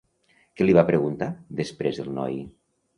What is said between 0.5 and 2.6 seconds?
Què li va preguntar després el noi?